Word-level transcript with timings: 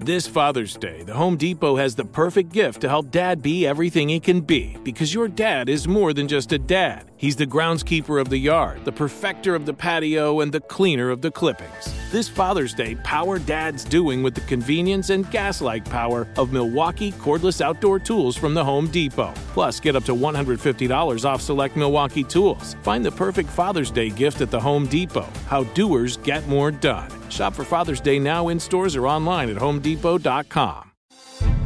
This 0.00 0.26
Father's 0.26 0.74
Day, 0.74 1.04
the 1.04 1.14
Home 1.14 1.38
Depot 1.38 1.76
has 1.76 1.94
the 1.94 2.04
perfect 2.04 2.52
gift 2.52 2.82
to 2.82 2.88
help 2.88 3.10
dad 3.10 3.40
be 3.40 3.66
everything 3.66 4.10
he 4.10 4.20
can 4.20 4.42
be 4.42 4.76
because 4.84 5.14
your 5.14 5.26
dad 5.26 5.70
is 5.70 5.88
more 5.88 6.12
than 6.12 6.28
just 6.28 6.52
a 6.52 6.58
dad. 6.58 7.10
He's 7.16 7.36
the 7.36 7.46
groundskeeper 7.46 8.20
of 8.20 8.28
the 8.28 8.36
yard, 8.36 8.84
the 8.84 8.92
perfecter 8.92 9.54
of 9.54 9.64
the 9.64 9.72
patio, 9.72 10.40
and 10.40 10.52
the 10.52 10.60
cleaner 10.60 11.08
of 11.08 11.22
the 11.22 11.30
clippings. 11.30 11.94
This 12.16 12.30
Father's 12.30 12.72
Day, 12.72 12.94
power 13.04 13.38
dad's 13.38 13.84
doing 13.84 14.22
with 14.22 14.34
the 14.34 14.40
convenience 14.40 15.10
and 15.10 15.30
gas 15.30 15.60
like 15.60 15.84
power 15.84 16.26
of 16.38 16.50
Milwaukee 16.50 17.12
cordless 17.12 17.60
outdoor 17.60 17.98
tools 17.98 18.38
from 18.38 18.54
the 18.54 18.64
Home 18.64 18.86
Depot. 18.86 19.34
Plus, 19.52 19.80
get 19.80 19.96
up 19.96 20.04
to 20.04 20.14
$150 20.14 21.24
off 21.26 21.42
select 21.42 21.76
Milwaukee 21.76 22.24
tools. 22.24 22.74
Find 22.80 23.04
the 23.04 23.12
perfect 23.12 23.50
Father's 23.50 23.90
Day 23.90 24.08
gift 24.08 24.40
at 24.40 24.50
the 24.50 24.58
Home 24.58 24.86
Depot. 24.86 25.28
How 25.46 25.64
doers 25.74 26.16
get 26.16 26.48
more 26.48 26.70
done. 26.70 27.10
Shop 27.28 27.52
for 27.52 27.64
Father's 27.64 28.00
Day 28.00 28.18
now 28.18 28.48
in 28.48 28.58
stores 28.58 28.96
or 28.96 29.06
online 29.06 29.50
at 29.50 29.56
homedepot.com. 29.56 30.85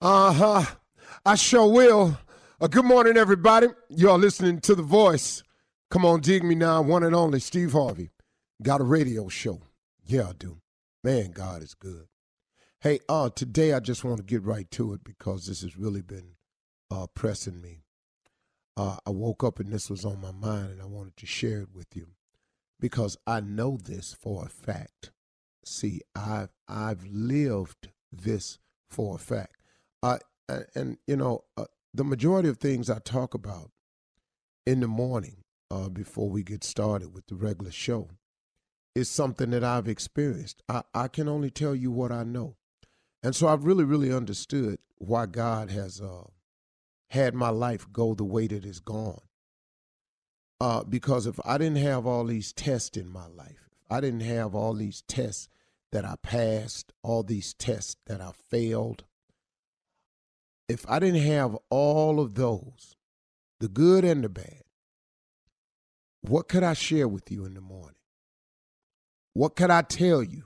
Uh 0.00 0.32
huh. 0.32 0.64
I 1.24 1.36
sure 1.36 1.72
will. 1.72 2.18
Uh, 2.60 2.66
good 2.66 2.84
morning, 2.84 3.16
everybody. 3.16 3.68
You're 3.88 4.18
listening 4.18 4.60
to 4.60 4.74
The 4.74 4.82
Voice. 4.82 5.42
Come 5.90 6.04
on, 6.04 6.20
dig 6.20 6.44
me 6.44 6.54
now. 6.54 6.82
One 6.82 7.02
and 7.02 7.14
only 7.14 7.40
Steve 7.40 7.72
Harvey. 7.72 8.10
Got 8.62 8.82
a 8.82 8.84
radio 8.84 9.28
show. 9.28 9.62
Yeah, 10.04 10.28
I 10.28 10.32
do. 10.34 10.60
Man, 11.02 11.30
God 11.30 11.62
is 11.62 11.72
good. 11.72 12.08
Hey, 12.80 13.00
uh, 13.08 13.30
today 13.30 13.72
I 13.72 13.80
just 13.80 14.04
want 14.04 14.18
to 14.18 14.22
get 14.22 14.42
right 14.42 14.70
to 14.72 14.92
it 14.92 15.02
because 15.02 15.46
this 15.46 15.62
has 15.62 15.78
really 15.78 16.02
been 16.02 16.32
uh, 16.90 17.06
pressing 17.14 17.62
me. 17.62 17.80
Uh, 18.76 18.98
I 19.06 19.10
woke 19.10 19.42
up 19.42 19.58
and 19.60 19.72
this 19.72 19.88
was 19.88 20.04
on 20.04 20.20
my 20.20 20.32
mind, 20.32 20.72
and 20.72 20.82
I 20.82 20.86
wanted 20.86 21.16
to 21.16 21.26
share 21.26 21.60
it 21.60 21.74
with 21.74 21.96
you 21.96 22.08
because 22.78 23.16
I 23.26 23.40
know 23.40 23.78
this 23.82 24.12
for 24.12 24.44
a 24.44 24.50
fact. 24.50 25.10
See, 25.64 26.02
I've 26.14 26.50
I've 26.68 27.06
lived 27.06 27.88
this 28.12 28.58
for 28.90 29.14
a 29.14 29.18
fact. 29.18 29.56
Uh, 30.02 30.18
and 30.74 30.98
you 31.06 31.16
know, 31.16 31.44
uh, 31.56 31.64
the 31.94 32.04
majority 32.04 32.48
of 32.48 32.58
things 32.58 32.90
I 32.90 32.98
talk 32.98 33.34
about 33.34 33.70
in 34.66 34.80
the 34.80 34.88
morning 34.88 35.44
uh, 35.70 35.88
before 35.88 36.28
we 36.28 36.42
get 36.42 36.62
started 36.62 37.12
with 37.14 37.26
the 37.26 37.34
regular 37.34 37.70
show 37.70 38.10
is 38.94 39.08
something 39.08 39.50
that 39.50 39.64
I've 39.64 39.88
experienced. 39.88 40.62
I, 40.68 40.82
I 40.94 41.08
can 41.08 41.28
only 41.28 41.50
tell 41.50 41.74
you 41.74 41.90
what 41.90 42.12
I 42.12 42.24
know, 42.24 42.56
and 43.22 43.34
so 43.34 43.48
I've 43.48 43.64
really, 43.64 43.84
really 43.84 44.12
understood 44.12 44.78
why 44.98 45.26
God 45.26 45.70
has 45.70 46.00
uh, 46.00 46.24
had 47.10 47.34
my 47.34 47.50
life 47.50 47.86
go 47.92 48.14
the 48.14 48.24
way 48.24 48.46
that 48.46 48.64
it's 48.64 48.80
gone. 48.80 49.20
Uh, 50.60 50.82
because 50.84 51.26
if 51.26 51.38
I 51.44 51.58
didn't 51.58 51.78
have 51.78 52.06
all 52.06 52.24
these 52.24 52.52
tests 52.52 52.96
in 52.96 53.08
my 53.08 53.26
life, 53.26 53.68
if 53.72 53.90
I 53.90 54.00
didn't 54.00 54.20
have 54.20 54.54
all 54.54 54.72
these 54.72 55.02
tests 55.06 55.48
that 55.92 56.04
I 56.04 56.14
passed, 56.22 56.92
all 57.02 57.22
these 57.22 57.52
tests 57.54 57.96
that 58.06 58.20
I 58.20 58.32
failed, 58.32 59.04
if 60.68 60.84
I 60.88 60.98
didn't 60.98 61.22
have 61.22 61.56
all 61.70 62.20
of 62.20 62.34
those, 62.34 62.96
the 63.60 63.68
good 63.68 64.04
and 64.04 64.24
the 64.24 64.28
bad, 64.28 64.62
what 66.22 66.48
could 66.48 66.62
I 66.62 66.74
share 66.74 67.06
with 67.06 67.30
you 67.30 67.44
in 67.44 67.54
the 67.54 67.60
morning? 67.60 67.94
What 69.32 69.54
could 69.54 69.70
I 69.70 69.82
tell 69.82 70.22
you 70.22 70.44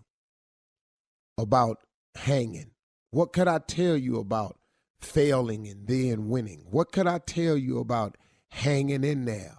about 1.39 1.79
hanging? 2.15 2.73
What 3.11 3.33
could 3.33 3.49
I 3.49 3.59
tell 3.59 3.97
you 3.97 4.19
about 4.19 4.59
failing 5.01 5.67
and 5.67 5.87
then 5.87 6.29
winning? 6.29 6.67
What 6.71 6.93
could 6.93 7.07
I 7.07 7.19
tell 7.19 7.57
you 7.57 7.79
about 7.79 8.17
hanging 8.51 9.05
in 9.05 9.25
there 9.25 9.57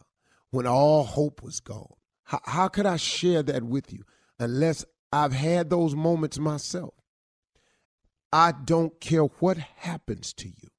when 0.52 0.68
all 0.68 1.04
hope 1.04 1.42
was 1.42 1.60
gone? 1.60 1.94
How, 2.26 2.40
how 2.44 2.68
could 2.68 2.86
I 2.86 2.98
share 2.98 3.42
that 3.44 3.64
with 3.64 3.92
you 3.92 4.04
unless 4.40 4.86
I've 5.12 5.34
had 5.34 5.70
those 5.70 5.96
moments 5.96 6.38
myself? 6.38 6.94
I 8.34 8.53
don't 8.53 9.00
care 9.00 9.24
what 9.24 9.58
happens 9.58 10.34
to 10.34 10.47
you. 10.47 10.69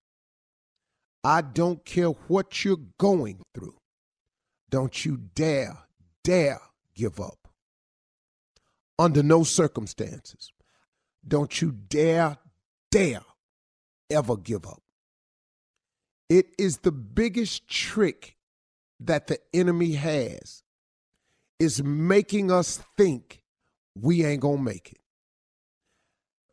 I 1.25 1.43
don't 1.43 1.85
care 1.85 2.09
what 2.09 2.65
you're 2.65 2.79
going 2.99 3.43
through. 3.55 3.77
Don't 4.71 5.05
you 5.05 5.19
dare, 5.35 5.77
dare 6.25 6.61
give 6.95 7.21
up. 7.21 7.49
Under 8.99 9.23
no 9.23 9.45
circumstances. 9.45 10.53
Don't 11.27 11.61
you 11.61 11.73
dare, 11.73 12.39
dare 12.91 13.23
ever 14.11 14.37
give 14.37 14.67
up. 14.67 14.83
It 16.29 16.47
is 16.59 16.79
the 16.79 16.93
biggest 16.93 17.69
trick 17.69 18.37
that 18.99 19.27
the 19.27 19.39
enemy 19.53 19.93
has 19.93 20.63
is 21.59 21.83
making 21.83 22.51
us 22.51 22.81
think 22.97 23.43
we 23.95 24.25
ain't 24.25 24.41
gonna 24.41 24.63
make 24.63 24.93
it. 24.93 25.01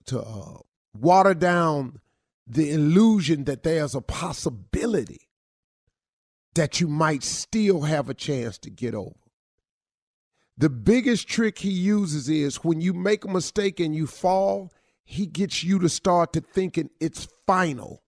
To 0.07 0.21
uh, 0.21 0.57
water 0.93 1.33
down 1.33 1.99
the 2.47 2.71
illusion 2.71 3.43
that 3.45 3.63
there's 3.63 3.93
a 3.93 4.01
possibility 4.01 5.29
that 6.55 6.81
you 6.81 6.87
might 6.87 7.23
still 7.23 7.81
have 7.81 8.09
a 8.09 8.13
chance 8.13 8.57
to 8.57 8.69
get 8.69 8.95
over. 8.95 9.15
The 10.57 10.69
biggest 10.69 11.27
trick 11.27 11.59
he 11.59 11.69
uses 11.69 12.27
is 12.27 12.63
when 12.63 12.81
you 12.81 12.93
make 12.93 13.23
a 13.23 13.29
mistake 13.29 13.79
and 13.79 13.95
you 13.95 14.07
fall, 14.07 14.73
he 15.05 15.25
gets 15.25 15.63
you 15.63 15.79
to 15.79 15.89
start 15.89 16.33
to 16.33 16.41
thinking 16.41 16.89
it's 16.99 17.27
final, 17.47 18.03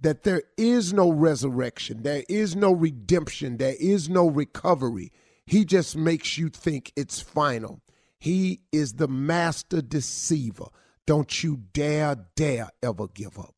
that 0.00 0.22
there 0.22 0.42
is 0.56 0.92
no 0.92 1.10
resurrection, 1.10 2.02
there 2.02 2.24
is 2.28 2.54
no 2.54 2.72
redemption, 2.72 3.56
there 3.56 3.76
is 3.80 4.08
no 4.08 4.28
recovery. 4.28 5.10
He 5.44 5.64
just 5.64 5.96
makes 5.96 6.38
you 6.38 6.48
think 6.48 6.92
it's 6.94 7.20
final. 7.20 7.82
He 8.18 8.60
is 8.70 8.94
the 8.94 9.08
master 9.08 9.82
deceiver 9.82 10.66
Don't 11.10 11.42
you 11.42 11.56
dare, 11.72 12.14
dare 12.36 12.68
ever 12.84 13.08
give 13.08 13.36
up. 13.36 13.56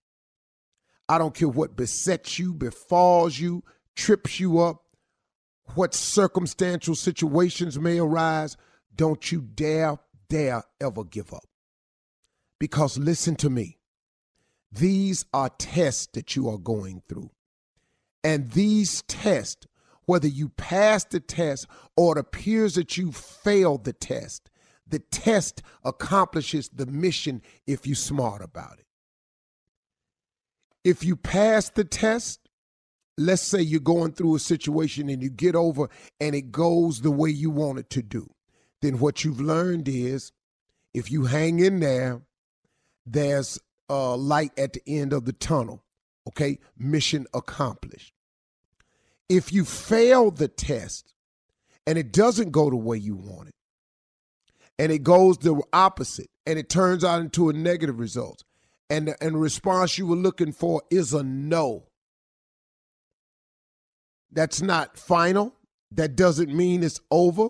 I 1.06 1.18
don't 1.18 1.34
care 1.34 1.50
what 1.50 1.76
besets 1.76 2.38
you, 2.38 2.54
befalls 2.54 3.38
you, 3.38 3.62
trips 3.94 4.40
you 4.40 4.60
up, 4.60 4.84
what 5.74 5.92
circumstantial 5.92 6.94
situations 6.94 7.78
may 7.78 7.98
arise. 7.98 8.56
Don't 8.96 9.30
you 9.30 9.42
dare, 9.42 9.98
dare 10.30 10.62
ever 10.80 11.04
give 11.04 11.34
up. 11.34 11.44
Because 12.58 12.96
listen 12.96 13.36
to 13.36 13.50
me, 13.50 13.76
these 14.72 15.26
are 15.34 15.50
tests 15.50 16.08
that 16.14 16.34
you 16.34 16.48
are 16.48 16.56
going 16.56 17.02
through. 17.06 17.32
And 18.24 18.52
these 18.52 19.02
tests, 19.02 19.66
whether 20.06 20.26
you 20.26 20.48
pass 20.48 21.04
the 21.04 21.20
test 21.20 21.66
or 21.98 22.16
it 22.16 22.20
appears 22.20 22.76
that 22.76 22.96
you 22.96 23.12
failed 23.12 23.84
the 23.84 23.92
test, 23.92 24.48
the 24.92 25.00
test 25.00 25.62
accomplishes 25.84 26.68
the 26.68 26.86
mission 26.86 27.42
if 27.66 27.86
you're 27.86 27.96
smart 27.96 28.42
about 28.42 28.78
it. 28.78 28.86
If 30.84 31.02
you 31.02 31.16
pass 31.16 31.70
the 31.70 31.84
test, 31.84 32.40
let's 33.16 33.42
say 33.42 33.62
you're 33.62 33.80
going 33.80 34.12
through 34.12 34.36
a 34.36 34.40
situation 34.40 35.08
and 35.08 35.22
you 35.22 35.30
get 35.30 35.56
over 35.56 35.88
and 36.20 36.34
it 36.34 36.52
goes 36.52 37.00
the 37.00 37.10
way 37.10 37.30
you 37.30 37.50
want 37.50 37.78
it 37.78 37.90
to 37.90 38.02
do, 38.02 38.30
then 38.82 38.98
what 38.98 39.24
you've 39.24 39.40
learned 39.40 39.88
is 39.88 40.30
if 40.92 41.10
you 41.10 41.24
hang 41.24 41.58
in 41.58 41.80
there, 41.80 42.20
there's 43.06 43.58
a 43.88 44.16
light 44.16 44.52
at 44.58 44.74
the 44.74 44.82
end 44.86 45.12
of 45.12 45.24
the 45.24 45.32
tunnel. 45.32 45.82
Okay, 46.28 46.58
mission 46.78 47.26
accomplished. 47.32 48.12
If 49.28 49.52
you 49.52 49.64
fail 49.64 50.30
the 50.30 50.48
test 50.48 51.14
and 51.86 51.96
it 51.96 52.12
doesn't 52.12 52.50
go 52.50 52.68
the 52.68 52.76
way 52.76 52.98
you 52.98 53.16
want 53.16 53.48
it, 53.48 53.54
and 54.78 54.90
it 54.90 55.02
goes 55.02 55.38
the 55.38 55.60
opposite, 55.72 56.30
and 56.46 56.58
it 56.58 56.68
turns 56.68 57.04
out 57.04 57.20
into 57.20 57.48
a 57.48 57.52
negative 57.52 57.98
result, 57.98 58.44
and 58.90 59.08
the, 59.08 59.22
and 59.22 59.34
the 59.34 59.38
response 59.38 59.98
you 59.98 60.06
were 60.06 60.16
looking 60.16 60.52
for 60.52 60.82
is 60.90 61.12
a 61.12 61.22
no. 61.22 61.84
That's 64.30 64.62
not 64.62 64.96
final. 64.96 65.54
That 65.90 66.16
doesn't 66.16 66.54
mean 66.54 66.82
it's 66.82 67.00
over. 67.10 67.48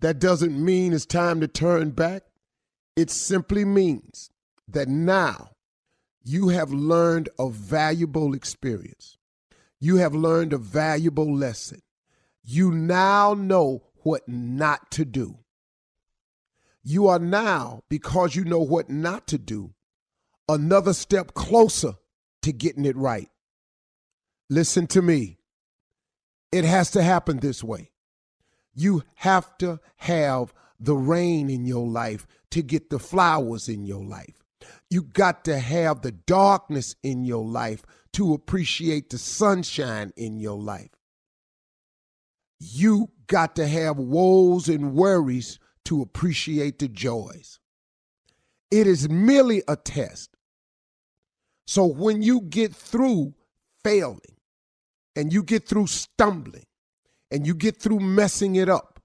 That 0.00 0.18
doesn't 0.20 0.62
mean 0.62 0.92
it's 0.92 1.06
time 1.06 1.40
to 1.40 1.48
turn 1.48 1.90
back. 1.90 2.22
It 2.94 3.10
simply 3.10 3.64
means 3.64 4.30
that 4.68 4.88
now 4.88 5.50
you 6.22 6.48
have 6.48 6.72
learned 6.72 7.28
a 7.38 7.48
valuable 7.48 8.34
experience. 8.34 9.18
You 9.80 9.96
have 9.96 10.14
learned 10.14 10.52
a 10.52 10.58
valuable 10.58 11.32
lesson. 11.32 11.82
You 12.42 12.72
now 12.72 13.34
know 13.34 13.82
what 14.02 14.28
not 14.28 14.90
to 14.92 15.04
do. 15.04 15.38
You 16.88 17.08
are 17.08 17.18
now, 17.18 17.82
because 17.88 18.36
you 18.36 18.44
know 18.44 18.60
what 18.60 18.88
not 18.88 19.26
to 19.26 19.38
do, 19.38 19.74
another 20.48 20.94
step 20.94 21.34
closer 21.34 21.94
to 22.42 22.52
getting 22.52 22.84
it 22.84 22.96
right. 22.96 23.28
Listen 24.48 24.86
to 24.86 25.02
me. 25.02 25.40
It 26.52 26.64
has 26.64 26.92
to 26.92 27.02
happen 27.02 27.40
this 27.40 27.64
way. 27.64 27.90
You 28.72 29.02
have 29.16 29.58
to 29.58 29.80
have 29.96 30.54
the 30.78 30.94
rain 30.94 31.50
in 31.50 31.66
your 31.66 31.88
life 31.88 32.24
to 32.52 32.62
get 32.62 32.88
the 32.88 33.00
flowers 33.00 33.68
in 33.68 33.84
your 33.84 34.04
life. 34.04 34.44
You 34.88 35.02
got 35.02 35.44
to 35.46 35.58
have 35.58 36.02
the 36.02 36.12
darkness 36.12 36.94
in 37.02 37.24
your 37.24 37.44
life 37.44 37.82
to 38.12 38.32
appreciate 38.32 39.10
the 39.10 39.18
sunshine 39.18 40.12
in 40.16 40.38
your 40.38 40.62
life. 40.62 40.92
You 42.60 43.10
got 43.26 43.56
to 43.56 43.66
have 43.66 43.98
woes 43.98 44.68
and 44.68 44.94
worries 44.94 45.58
to 45.86 46.02
appreciate 46.02 46.78
the 46.78 46.88
joys. 46.88 47.58
It 48.70 48.86
is 48.86 49.08
merely 49.08 49.62
a 49.66 49.76
test. 49.76 50.30
So 51.66 51.86
when 51.86 52.22
you 52.22 52.42
get 52.42 52.74
through 52.74 53.34
failing 53.82 54.20
and 55.14 55.32
you 55.32 55.42
get 55.42 55.66
through 55.66 55.86
stumbling 55.88 56.66
and 57.30 57.46
you 57.46 57.54
get 57.54 57.80
through 57.80 58.00
messing 58.00 58.56
it 58.56 58.68
up, 58.68 59.00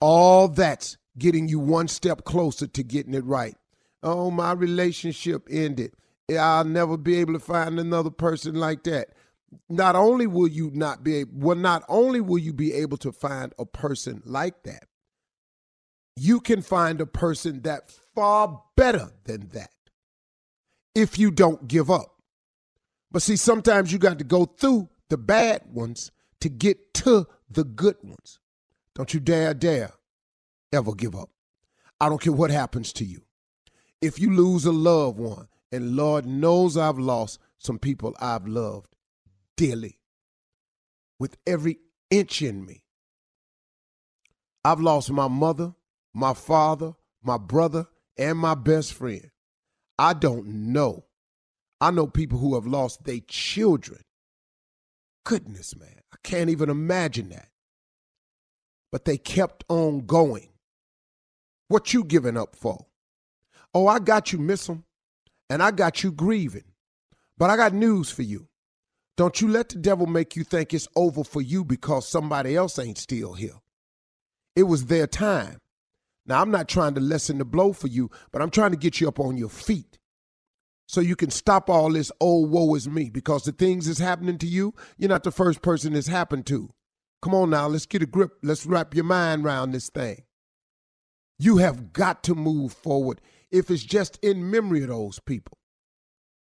all 0.00 0.48
that's 0.48 0.96
getting 1.18 1.48
you 1.48 1.58
one 1.58 1.88
step 1.88 2.24
closer 2.24 2.66
to 2.66 2.82
getting 2.82 3.14
it 3.14 3.24
right. 3.24 3.56
Oh, 4.02 4.30
my 4.30 4.52
relationship 4.52 5.46
ended. 5.50 5.92
I'll 6.38 6.64
never 6.64 6.96
be 6.96 7.16
able 7.16 7.34
to 7.34 7.40
find 7.40 7.78
another 7.78 8.10
person 8.10 8.54
like 8.54 8.84
that. 8.84 9.08
Not 9.68 9.96
only 9.96 10.26
will 10.26 10.48
you 10.48 10.70
not 10.72 11.02
be 11.02 11.16
able, 11.16 11.32
well, 11.34 11.56
not 11.56 11.82
only 11.88 12.20
will 12.20 12.38
you 12.38 12.52
be 12.52 12.72
able 12.72 12.96
to 12.98 13.12
find 13.12 13.52
a 13.58 13.66
person 13.66 14.22
like 14.24 14.62
that, 14.62 14.84
you 16.20 16.38
can 16.38 16.60
find 16.60 17.00
a 17.00 17.06
person 17.06 17.62
that 17.62 17.90
far 18.14 18.62
better 18.76 19.10
than 19.24 19.48
that 19.54 19.70
if 20.94 21.18
you 21.18 21.30
don't 21.30 21.66
give 21.66 21.90
up. 21.90 22.16
But 23.10 23.22
see, 23.22 23.36
sometimes 23.36 23.90
you 23.90 23.98
got 23.98 24.18
to 24.18 24.24
go 24.24 24.44
through 24.44 24.90
the 25.08 25.16
bad 25.16 25.62
ones 25.72 26.10
to 26.40 26.50
get 26.50 26.92
to 26.94 27.26
the 27.48 27.64
good 27.64 27.96
ones. 28.02 28.38
Don't 28.94 29.14
you 29.14 29.20
dare, 29.20 29.54
dare 29.54 29.92
ever 30.72 30.94
give 30.94 31.16
up. 31.16 31.30
I 31.98 32.10
don't 32.10 32.20
care 32.20 32.34
what 32.34 32.50
happens 32.50 32.92
to 32.94 33.04
you. 33.04 33.22
If 34.02 34.18
you 34.18 34.30
lose 34.30 34.66
a 34.66 34.72
loved 34.72 35.18
one, 35.18 35.48
and 35.72 35.96
Lord 35.96 36.26
knows 36.26 36.76
I've 36.76 36.98
lost 36.98 37.38
some 37.56 37.78
people 37.78 38.14
I've 38.20 38.46
loved 38.46 38.94
dearly 39.56 39.98
with 41.18 41.38
every 41.46 41.78
inch 42.10 42.42
in 42.42 42.66
me. 42.66 42.82
I've 44.64 44.80
lost 44.80 45.10
my 45.10 45.28
mother, 45.28 45.74
my 46.14 46.34
father, 46.34 46.92
my 47.22 47.38
brother, 47.38 47.86
and 48.18 48.38
my 48.38 48.54
best 48.54 48.94
friend. 48.94 49.30
I 49.98 50.14
don't 50.14 50.46
know. 50.46 51.04
I 51.80 51.90
know 51.90 52.06
people 52.06 52.38
who 52.38 52.54
have 52.54 52.66
lost 52.66 53.04
their 53.04 53.20
children. 53.26 54.00
Goodness, 55.24 55.76
man. 55.76 56.00
I 56.12 56.16
can't 56.22 56.50
even 56.50 56.70
imagine 56.70 57.30
that. 57.30 57.48
But 58.92 59.04
they 59.04 59.16
kept 59.16 59.64
on 59.68 60.06
going. 60.06 60.48
What 61.68 61.94
you 61.94 62.04
giving 62.04 62.36
up 62.36 62.56
for? 62.56 62.86
Oh, 63.72 63.86
I 63.86 64.00
got 64.00 64.32
you, 64.32 64.38
miss 64.38 64.66
them, 64.66 64.84
and 65.48 65.62
I 65.62 65.70
got 65.70 66.02
you 66.02 66.10
grieving. 66.10 66.64
But 67.38 67.50
I 67.50 67.56
got 67.56 67.72
news 67.72 68.10
for 68.10 68.22
you. 68.22 68.48
Don't 69.16 69.40
you 69.40 69.48
let 69.48 69.68
the 69.68 69.78
devil 69.78 70.06
make 70.06 70.34
you 70.34 70.44
think 70.44 70.74
it's 70.74 70.88
over 70.96 71.22
for 71.22 71.40
you 71.40 71.64
because 71.64 72.08
somebody 72.08 72.56
else 72.56 72.78
ain't 72.78 72.98
still 72.98 73.34
here. 73.34 73.60
It 74.56 74.64
was 74.64 74.86
their 74.86 75.06
time. 75.06 75.58
Now, 76.30 76.40
I'm 76.40 76.52
not 76.52 76.68
trying 76.68 76.94
to 76.94 77.00
lessen 77.00 77.38
the 77.38 77.44
blow 77.44 77.72
for 77.72 77.88
you, 77.88 78.08
but 78.30 78.40
I'm 78.40 78.50
trying 78.50 78.70
to 78.70 78.76
get 78.76 79.00
you 79.00 79.08
up 79.08 79.18
on 79.18 79.36
your 79.36 79.48
feet 79.48 79.98
so 80.86 81.00
you 81.00 81.16
can 81.16 81.30
stop 81.30 81.68
all 81.68 81.90
this, 81.92 82.12
oh, 82.20 82.46
woe 82.46 82.72
is 82.76 82.88
me, 82.88 83.10
because 83.10 83.42
the 83.42 83.50
things 83.50 83.86
that's 83.86 83.98
happening 83.98 84.38
to 84.38 84.46
you, 84.46 84.72
you're 84.96 85.08
not 85.08 85.24
the 85.24 85.32
first 85.32 85.60
person 85.60 85.96
it's 85.96 86.06
happened 86.06 86.46
to. 86.46 86.70
Come 87.20 87.34
on 87.34 87.50
now, 87.50 87.66
let's 87.66 87.84
get 87.84 88.02
a 88.02 88.06
grip. 88.06 88.30
Let's 88.44 88.64
wrap 88.64 88.94
your 88.94 89.02
mind 89.02 89.44
around 89.44 89.72
this 89.72 89.88
thing. 89.88 90.22
You 91.40 91.56
have 91.56 91.92
got 91.92 92.22
to 92.22 92.36
move 92.36 92.74
forward 92.74 93.20
if 93.50 93.68
it's 93.68 93.82
just 93.82 94.16
in 94.22 94.52
memory 94.52 94.82
of 94.82 94.90
those 94.90 95.18
people. 95.18 95.58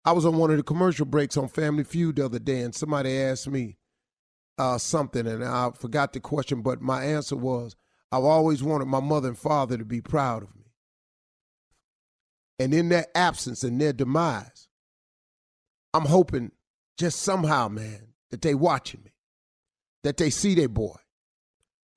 I 0.03 0.11
was 0.11 0.25
on 0.25 0.37
one 0.37 0.51
of 0.51 0.57
the 0.57 0.63
commercial 0.63 1.05
breaks 1.05 1.37
on 1.37 1.47
Family 1.47 1.85
Feud 1.85 2.17
the 2.17 2.25
other 2.25 2.39
day, 2.39 2.63
and 2.63 2.75
somebody 2.75 3.17
asked 3.17 3.47
me 3.47 3.77
uh, 4.57 4.77
something, 4.77 5.25
and 5.25 5.41
I 5.41 5.71
forgot 5.73 6.11
the 6.11 6.19
question, 6.19 6.63
but 6.63 6.81
my 6.81 7.05
answer 7.05 7.37
was 7.37 7.77
I've 8.11 8.23
always 8.23 8.63
wanted 8.63 8.85
my 8.85 8.99
mother 8.99 9.27
and 9.27 9.37
father 9.37 9.77
to 9.77 9.85
be 9.85 10.01
proud 10.01 10.43
of 10.43 10.55
me. 10.55 10.65
And 12.57 12.73
in 12.73 12.89
their 12.89 13.05
absence 13.15 13.63
and 13.63 13.79
their 13.79 13.93
demise, 13.93 14.67
I'm 15.93 16.05
hoping 16.05 16.51
just 16.97 17.21
somehow, 17.21 17.67
man, 17.69 18.13
that 18.31 18.41
they 18.41 18.53
watching 18.53 19.01
me, 19.03 19.11
that 20.03 20.17
they 20.17 20.29
see 20.29 20.55
their 20.55 20.67
boy, 20.67 20.97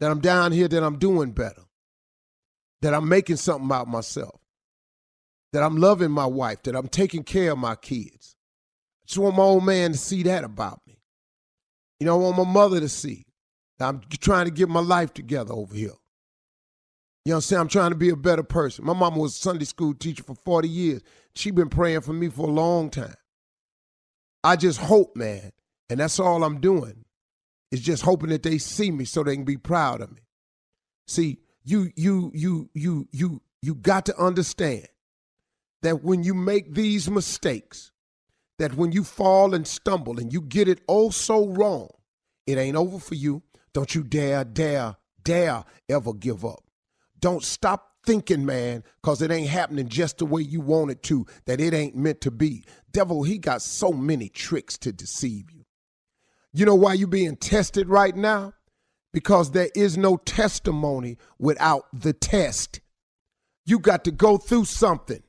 that 0.00 0.10
I'm 0.10 0.20
down 0.20 0.52
here, 0.52 0.68
that 0.68 0.82
I'm 0.82 0.98
doing 0.98 1.32
better, 1.32 1.62
that 2.82 2.94
I'm 2.94 3.08
making 3.08 3.36
something 3.36 3.70
out 3.72 3.88
myself, 3.88 4.40
that 5.52 5.62
I'm 5.62 5.76
loving 5.76 6.10
my 6.10 6.26
wife, 6.26 6.62
that 6.62 6.76
I'm 6.76 6.88
taking 6.88 7.24
care 7.24 7.52
of 7.52 7.58
my 7.58 7.74
kids. 7.74 8.36
I 9.02 9.06
just 9.06 9.18
want 9.18 9.36
my 9.36 9.42
old 9.42 9.64
man 9.64 9.92
to 9.92 9.98
see 9.98 10.22
that 10.24 10.44
about 10.44 10.80
me. 10.86 11.00
You 11.98 12.06
know, 12.06 12.14
I 12.14 12.22
want 12.22 12.36
my 12.38 12.52
mother 12.52 12.80
to 12.80 12.88
see 12.88 13.26
that 13.78 13.88
I'm 13.88 14.00
trying 14.20 14.44
to 14.44 14.50
get 14.50 14.68
my 14.68 14.80
life 14.80 15.12
together 15.12 15.52
over 15.52 15.74
here. 15.74 15.92
You 17.24 17.30
know 17.30 17.36
what 17.36 17.38
I'm 17.38 17.42
saying? 17.42 17.60
I'm 17.60 17.68
trying 17.68 17.90
to 17.90 17.96
be 17.96 18.08
a 18.08 18.16
better 18.16 18.42
person. 18.42 18.84
My 18.84 18.94
mama 18.94 19.18
was 19.18 19.36
a 19.36 19.38
Sunday 19.38 19.64
school 19.64 19.94
teacher 19.94 20.24
for 20.24 20.34
40 20.34 20.68
years. 20.68 21.02
She 21.34 21.52
been 21.52 21.68
praying 21.68 22.00
for 22.00 22.12
me 22.12 22.28
for 22.28 22.48
a 22.48 22.52
long 22.52 22.90
time. 22.90 23.14
I 24.42 24.56
just 24.56 24.80
hope, 24.80 25.14
man, 25.14 25.52
and 25.88 26.00
that's 26.00 26.18
all 26.18 26.42
I'm 26.42 26.60
doing, 26.60 27.04
is 27.70 27.80
just 27.80 28.02
hoping 28.02 28.30
that 28.30 28.42
they 28.42 28.58
see 28.58 28.90
me 28.90 29.04
so 29.04 29.22
they 29.22 29.36
can 29.36 29.44
be 29.44 29.56
proud 29.56 30.00
of 30.00 30.10
me. 30.10 30.22
See, 31.06 31.38
you 31.64 31.92
you 31.94 32.32
you 32.34 32.70
you 32.74 33.08
you 33.12 33.40
you 33.60 33.74
got 33.76 34.06
to 34.06 34.18
understand 34.18 34.88
that 35.82 36.02
when 36.02 36.24
you 36.24 36.34
make 36.34 36.74
these 36.74 37.08
mistakes, 37.08 37.92
that 38.58 38.74
when 38.74 38.90
you 38.90 39.04
fall 39.04 39.54
and 39.54 39.66
stumble 39.66 40.18
and 40.18 40.32
you 40.32 40.40
get 40.40 40.66
it 40.66 40.80
oh 40.88 41.10
so 41.10 41.46
wrong, 41.46 41.88
it 42.48 42.58
ain't 42.58 42.76
over 42.76 42.98
for 42.98 43.14
you. 43.14 43.42
Don't 43.72 43.94
you 43.94 44.02
dare, 44.02 44.44
dare, 44.44 44.96
dare 45.22 45.64
ever 45.88 46.12
give 46.12 46.44
up. 46.44 46.64
Don't 47.22 47.42
stop 47.42 47.92
thinking, 48.04 48.44
man, 48.44 48.84
because 49.00 49.22
it 49.22 49.30
ain't 49.30 49.48
happening 49.48 49.88
just 49.88 50.18
the 50.18 50.26
way 50.26 50.42
you 50.42 50.60
want 50.60 50.90
it 50.90 51.02
to, 51.04 51.24
that 51.46 51.60
it 51.60 51.72
ain't 51.72 51.96
meant 51.96 52.20
to 52.20 52.30
be. 52.30 52.64
Devil, 52.90 53.22
he 53.22 53.38
got 53.38 53.62
so 53.62 53.92
many 53.92 54.28
tricks 54.28 54.76
to 54.78 54.92
deceive 54.92 55.50
you. 55.50 55.64
You 56.52 56.66
know 56.66 56.74
why 56.74 56.94
you 56.94 57.06
being 57.06 57.36
tested 57.36 57.88
right 57.88 58.14
now? 58.14 58.52
Because 59.12 59.52
there 59.52 59.70
is 59.74 59.96
no 59.96 60.16
testimony 60.16 61.16
without 61.38 61.84
the 61.92 62.12
test. 62.12 62.80
You 63.64 63.78
got 63.78 64.04
to 64.04 64.10
go 64.10 64.36
through 64.36 64.64
something. 64.66 65.22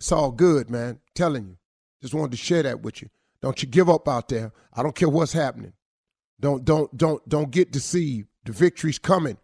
It's 0.00 0.12
all 0.12 0.32
good, 0.32 0.68
man. 0.68 0.98
telling 1.14 1.46
you. 1.46 1.56
Just 2.02 2.12
wanted 2.12 2.32
to 2.32 2.36
share 2.36 2.62
that 2.64 2.82
with 2.82 3.00
you. 3.00 3.08
Don't 3.40 3.62
you 3.62 3.68
give 3.68 3.88
up 3.88 4.08
out 4.08 4.28
there. 4.28 4.52
I 4.74 4.82
don't 4.82 4.94
care 4.94 5.08
what's 5.08 5.32
happening. 5.32 5.72
Don't 6.40 6.64
don't 6.64 6.94
don't 6.96 7.26
don't 7.28 7.50
get 7.50 7.70
deceived. 7.70 8.28
The 8.44 8.52
victory's 8.52 8.98
coming, 8.98 9.38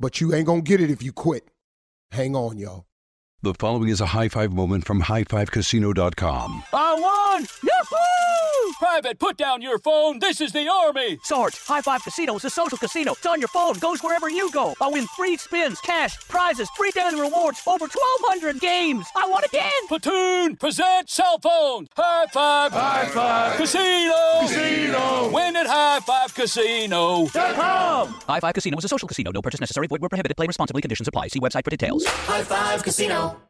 but 0.00 0.20
you 0.20 0.34
ain't 0.34 0.46
gonna 0.46 0.62
get 0.62 0.80
it 0.80 0.90
if 0.90 1.02
you 1.02 1.12
quit. 1.12 1.48
Hang 2.10 2.34
on, 2.34 2.58
y'all. 2.58 2.86
The 3.42 3.54
following 3.54 3.88
is 3.88 4.00
a 4.00 4.06
high 4.06 4.28
five 4.28 4.52
moment 4.52 4.84
from 4.84 5.02
highfivecasino.com. 5.02 6.64
I 6.72 6.94
won! 6.94 7.46
Yahoo! 7.62 8.72
Private, 8.78 9.18
put 9.18 9.36
down 9.36 9.62
your 9.62 9.78
phone. 9.78 10.18
This 10.18 10.40
is 10.40 10.52
the 10.52 10.68
Army. 10.68 11.18
Sarge, 11.22 11.54
High 11.66 11.80
Five 11.82 12.02
Casino 12.02 12.36
is 12.36 12.44
a 12.44 12.50
social 12.50 12.78
casino. 12.78 13.12
It's 13.12 13.26
on 13.26 13.40
your 13.40 13.48
phone, 13.48 13.78
goes 13.78 14.02
wherever 14.02 14.28
you 14.28 14.50
go. 14.52 14.74
I 14.80 14.88
win 14.88 15.06
free 15.16 15.36
spins, 15.36 15.80
cash, 15.80 16.18
prizes, 16.28 16.68
free 16.76 16.90
daily 16.90 17.20
rewards, 17.20 17.62
over 17.66 17.84
1,200 17.86 18.60
games. 18.60 19.06
I 19.16 19.26
won 19.28 19.44
again! 19.44 19.86
Platoon, 19.88 20.56
present 20.56 21.08
cell 21.08 21.38
phone. 21.38 21.88
High 21.96 22.26
Five. 22.32 22.72
High 22.72 23.06
Five. 23.06 23.56
Casino. 23.56 24.40
Casino. 24.40 25.19
Win 26.00 26.16
at 26.16 26.20
High 26.20 26.28
Five 26.28 26.34
Casino. 26.34 27.26
Com. 27.26 28.14
High 28.28 28.40
Five 28.40 28.54
Casino 28.54 28.78
is 28.78 28.84
a 28.84 28.88
social 28.88 29.08
casino. 29.08 29.30
No 29.32 29.42
purchase 29.42 29.60
necessary. 29.60 29.86
Void 29.86 30.00
where 30.00 30.08
prohibited. 30.08 30.36
Play 30.36 30.46
responsibly. 30.46 30.82
Conditions 30.82 31.08
apply. 31.08 31.28
See 31.28 31.40
website 31.40 31.64
for 31.64 31.70
details. 31.70 32.04
High 32.06 32.42
Five 32.42 32.82
Casino. 32.82 33.49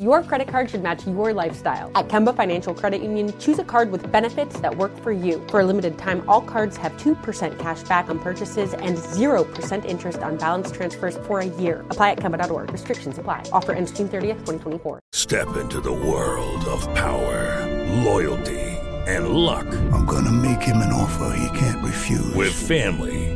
Your 0.00 0.22
credit 0.22 0.48
card 0.48 0.70
should 0.70 0.82
match 0.82 1.06
your 1.06 1.34
lifestyle. 1.34 1.92
At 1.94 2.08
Kemba 2.08 2.34
Financial 2.34 2.72
Credit 2.72 3.02
Union, 3.02 3.38
choose 3.38 3.58
a 3.58 3.64
card 3.64 3.92
with 3.92 4.10
benefits 4.10 4.58
that 4.60 4.74
work 4.74 4.96
for 5.02 5.12
you. 5.12 5.46
For 5.48 5.60
a 5.60 5.64
limited 5.66 5.98
time, 5.98 6.24
all 6.28 6.40
cards 6.40 6.78
have 6.78 6.92
2% 6.96 7.58
cash 7.58 7.82
back 7.82 8.08
on 8.08 8.18
purchases 8.18 8.72
and 8.72 8.96
0% 8.96 9.84
interest 9.84 10.22
on 10.22 10.38
balance 10.38 10.70
transfers 10.70 11.18
for 11.26 11.40
a 11.40 11.44
year. 11.44 11.84
Apply 11.90 12.12
at 12.12 12.18
Kemba.org. 12.18 12.72
Restrictions 12.72 13.18
apply. 13.18 13.44
Offer 13.52 13.72
ends 13.72 13.92
June 13.92 14.08
30th, 14.08 14.46
2024. 14.46 15.00
Step 15.12 15.56
into 15.58 15.78
the 15.82 15.92
world 15.92 16.64
of 16.64 16.82
power, 16.94 17.60
loyalty, 18.02 18.60
and 19.06 19.28
luck. 19.28 19.66
I'm 19.92 20.06
going 20.06 20.24
to 20.24 20.32
make 20.32 20.62
him 20.62 20.78
an 20.78 20.90
offer 20.90 21.36
he 21.36 21.58
can't 21.58 21.84
refuse. 21.84 22.34
With 22.34 22.54
family, 22.54 23.31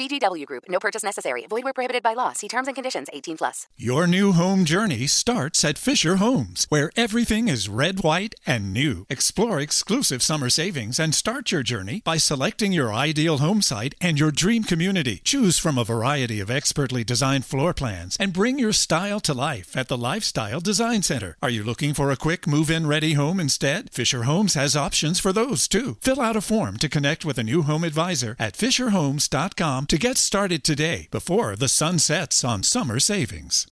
VGW 0.00 0.46
Group. 0.46 0.64
No 0.68 0.78
purchase 0.78 1.02
necessary. 1.02 1.44
Void 1.46 1.64
where 1.64 1.74
prohibited 1.74 2.02
by 2.02 2.14
law. 2.14 2.32
See 2.32 2.48
terms 2.48 2.68
and 2.68 2.74
conditions. 2.74 3.08
18 3.12 3.36
plus. 3.36 3.66
Your 3.76 4.06
new 4.06 4.32
home 4.32 4.64
journey 4.64 5.06
starts 5.06 5.62
at 5.62 5.76
Fisher 5.76 6.16
Homes, 6.16 6.66
where 6.70 6.90
everything 6.96 7.48
is 7.48 7.68
red, 7.68 8.02
white, 8.02 8.34
and 8.46 8.72
new. 8.72 9.04
Explore 9.10 9.60
exclusive 9.60 10.22
summer 10.22 10.48
savings 10.48 10.98
and 10.98 11.14
start 11.14 11.52
your 11.52 11.62
journey 11.62 12.00
by 12.02 12.16
selecting 12.16 12.72
your 12.72 12.94
ideal 12.94 13.38
home 13.38 13.60
site 13.60 13.94
and 14.00 14.18
your 14.18 14.30
dream 14.30 14.64
community. 14.64 15.20
Choose 15.22 15.58
from 15.58 15.76
a 15.76 15.84
variety 15.84 16.40
of 16.40 16.50
expertly 16.50 17.04
designed 17.04 17.44
floor 17.44 17.74
plans 17.74 18.16
and 18.18 18.32
bring 18.32 18.58
your 18.58 18.72
style 18.72 19.20
to 19.20 19.34
life 19.34 19.76
at 19.76 19.88
the 19.88 19.98
Lifestyle 19.98 20.60
Design 20.60 21.02
Center. 21.02 21.36
Are 21.42 21.50
you 21.50 21.62
looking 21.62 21.92
for 21.92 22.10
a 22.10 22.16
quick 22.16 22.46
move-in 22.46 22.86
ready 22.86 23.12
home 23.12 23.38
instead? 23.38 23.92
Fisher 23.92 24.22
Homes 24.22 24.54
has 24.54 24.74
options 24.74 25.20
for 25.20 25.32
those 25.32 25.68
too. 25.68 25.98
Fill 26.00 26.22
out 26.22 26.36
a 26.36 26.40
form 26.40 26.78
to 26.78 26.88
connect 26.88 27.26
with 27.26 27.36
a 27.36 27.44
new 27.44 27.62
home 27.62 27.84
advisor 27.84 28.34
at 28.38 28.54
fisherhomes.com 28.54 29.88
to 29.90 29.98
get 29.98 30.16
started 30.16 30.62
today 30.62 31.08
before 31.10 31.56
the 31.56 31.66
sun 31.66 31.98
sets 31.98 32.44
on 32.44 32.62
summer 32.62 33.00
savings. 33.00 33.66